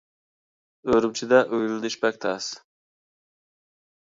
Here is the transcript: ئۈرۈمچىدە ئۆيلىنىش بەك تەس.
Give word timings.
ئۈرۈمچىدە 0.93 1.41
ئۆيلىنىش 1.57 1.99
بەك 2.07 2.17
تەس. 2.27 2.49